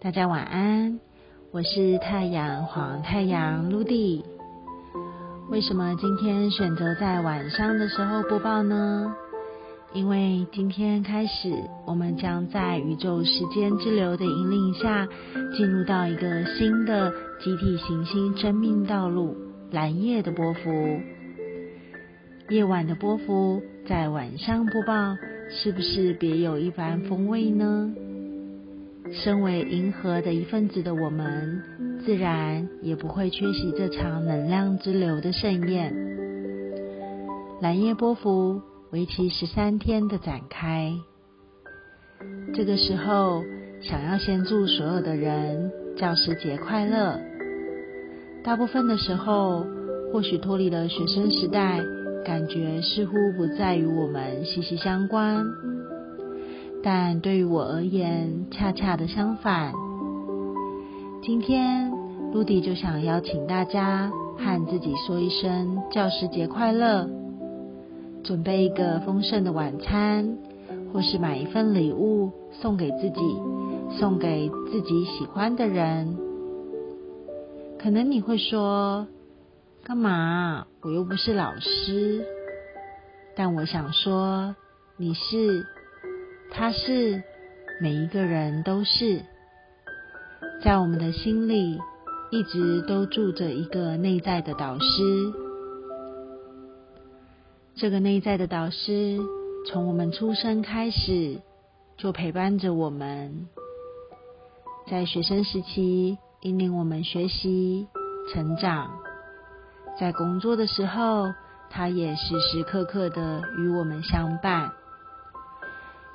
[0.00, 1.00] 大家晚安，
[1.50, 4.22] 我是太阳黄太阳 Ludy。
[5.50, 9.12] 为什么今天选择在晚上的时候播报呢？
[9.92, 11.52] 因为今天开始，
[11.84, 15.08] 我们将在宇宙时间之流的引领下，
[15.56, 17.10] 进入到一个新的
[17.40, 19.36] 集体行星生命道路——
[19.72, 21.00] 蓝夜的波幅。
[22.50, 25.16] 夜晚的波幅在晚上播报，
[25.50, 27.92] 是不是别有一番风味呢？
[29.12, 31.62] 身为银河的一份子的我们，
[32.04, 35.94] 自然也不会缺席这场能量之流的盛宴。
[37.60, 38.60] 蓝夜波幅
[38.92, 40.92] 为期十三天的展开。
[42.54, 43.42] 这个时候，
[43.82, 47.18] 想要先祝所有的人教师节快乐。
[48.44, 49.66] 大部分的时候，
[50.12, 51.80] 或许脱离了学生时代，
[52.24, 55.44] 感觉似乎不再与我们息息相关。
[56.82, 59.72] 但对于我而言，恰恰的相反。
[61.22, 61.90] 今天，
[62.32, 67.08] 露迪就想邀请大家和自己说一声教师节快乐，
[68.22, 70.38] 准备一个丰盛的晚餐，
[70.92, 73.20] 或是买一份礼物送给自己，
[73.98, 76.16] 送给自己喜欢的人。
[77.78, 79.06] 可能你会说，
[79.82, 80.66] 干嘛？
[80.82, 82.24] 我又不是老师。
[83.36, 84.54] 但我想说，
[84.96, 85.66] 你是。
[86.50, 87.22] 他是
[87.80, 89.22] 每一个人都是，
[90.62, 91.78] 在我们的心里
[92.30, 95.32] 一直都住着一个内在的导师。
[97.76, 99.20] 这个内在的导师
[99.68, 101.38] 从我们出生开始
[101.96, 103.46] 就陪伴着我们，
[104.90, 107.86] 在学生时期引领我们学习
[108.32, 108.98] 成长，
[109.98, 111.32] 在工作的时候，
[111.70, 114.72] 他也时时刻刻的与我们相伴。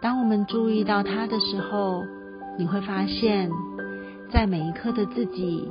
[0.00, 2.04] 当我们注意到它的时候，
[2.58, 3.50] 你会发现，
[4.30, 5.66] 在每一刻的自己，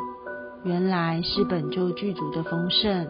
[0.63, 3.07] 原来是本就具足的丰盛。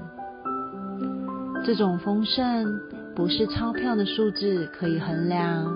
[1.64, 2.80] 这种丰盛
[3.16, 5.74] 不是钞票的数字可以衡量，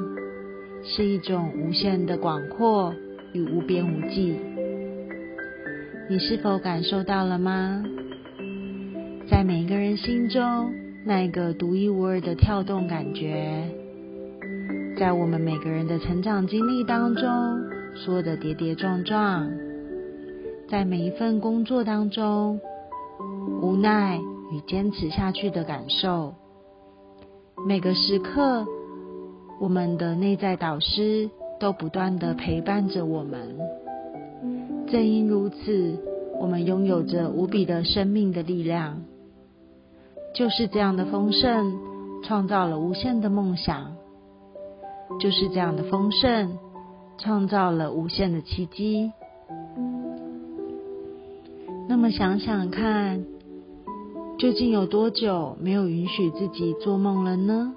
[0.84, 2.94] 是一种无限的广阔
[3.34, 4.40] 与无边无际。
[6.10, 7.84] 你是否感受到了吗？
[9.30, 10.72] 在每一个人心中，
[11.06, 13.79] 那一个独一无二的跳动感觉。
[15.00, 17.24] 在我们每个人的成长经历当中，
[17.96, 19.50] 所有的跌跌撞撞，
[20.68, 22.60] 在每一份工作当中，
[23.62, 24.20] 无奈
[24.52, 26.34] 与坚持下去的感受，
[27.66, 28.66] 每个时刻，
[29.62, 31.30] 我们的内在导师
[31.62, 33.56] 都不断的陪伴着我们。
[34.90, 35.96] 正因如此，
[36.42, 39.02] 我们拥有着无比的生命的力量。
[40.36, 41.80] 就是这样的丰盛，
[42.22, 43.96] 创造了无限的梦想。
[45.18, 46.58] 就是这样的丰盛，
[47.18, 49.12] 创造了无限的奇迹。
[51.88, 53.26] 那么想想看，
[54.38, 57.74] 究竟有多久没有允许自己做梦了呢？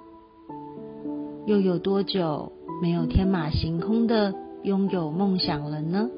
[1.45, 4.33] 又有多久没有天马行空的
[4.63, 6.09] 拥有梦想了呢？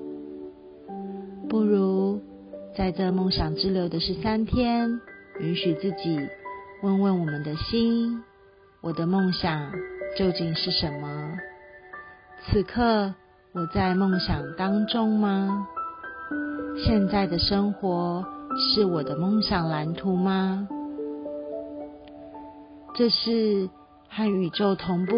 [1.49, 2.21] 不如
[2.75, 4.99] 在这梦想之流的十三天，
[5.39, 6.19] 允许自己
[6.83, 8.21] 问问我们的心：
[8.81, 9.71] 我的梦想。
[10.15, 11.37] 究竟是什么？
[12.45, 13.13] 此刻
[13.53, 15.67] 我在梦想当中吗？
[16.85, 18.25] 现在的生活
[18.57, 20.67] 是我的梦想蓝图吗？
[22.95, 23.69] 这是
[24.09, 25.15] 和宇宙同步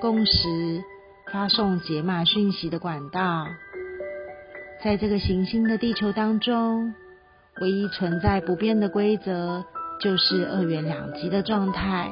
[0.00, 0.82] 共识、
[1.30, 3.46] 发送解码讯息的管道。
[4.82, 6.92] 在这个行星的地球当中，
[7.60, 9.64] 唯一存在不变的规则
[10.00, 12.10] 就是二元两极的状态。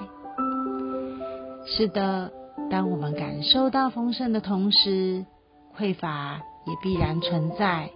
[1.67, 2.33] 是的，
[2.71, 5.25] 当我们感受到丰盛的同时，
[5.79, 7.91] 匮乏也必然存在。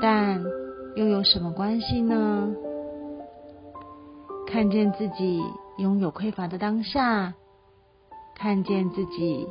[0.00, 0.42] 但
[0.94, 2.48] 又有什么关系呢？
[4.46, 5.42] 看见自己
[5.78, 7.34] 拥有匮乏的当下，
[8.34, 9.46] 看见自己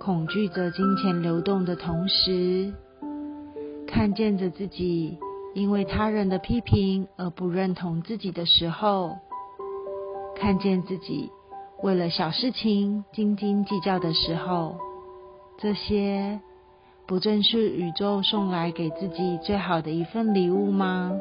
[0.00, 2.74] 恐惧着金钱流动的同时，
[3.86, 5.18] 看见着自己
[5.54, 9.18] 因为他人的批评而不认同自己的时候，
[10.34, 11.30] 看见自己。
[11.82, 14.76] 为了小事情斤斤计较的时候，
[15.58, 16.40] 这些
[17.06, 21.12] 不正是宇宙送来给自己最好的一份礼物吗？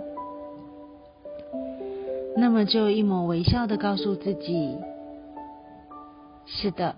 [2.37, 4.77] 那么就一抹微笑的告诉自己：
[6.45, 6.95] 是的，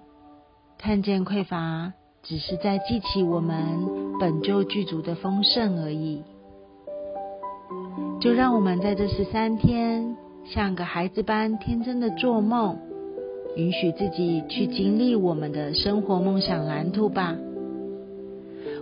[0.77, 6.21] 看见匮乏只是在记起我们本就具足的丰盛而已。
[8.19, 12.77] 就让我们在这十三天，像个孩子般天真的做梦。
[13.55, 17.35] 允许自己去经历我们的生活梦想蓝图吧。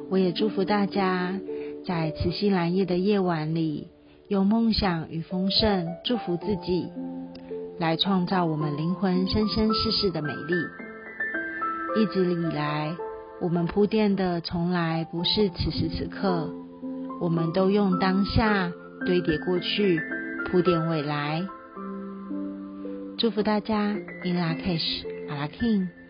[0.09, 1.39] 我也祝福大家
[1.85, 3.87] 在慈禧蓝夜的夜晚里，
[4.27, 6.87] 用梦想与丰盛祝福自己，
[7.79, 10.53] 来创造我们灵魂生生世世的美丽。
[12.01, 12.95] 一直以来，
[13.41, 16.49] 我们铺垫的从来不是此时此刻，
[17.19, 18.71] 我们都用当下
[19.05, 19.99] 堆叠过去，
[20.49, 21.45] 铺垫未来。
[23.21, 23.77] 祝福大家
[24.23, 26.00] ，In La Cash，阿拉 King。